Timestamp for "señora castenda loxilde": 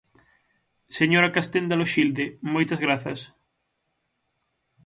0.97-2.25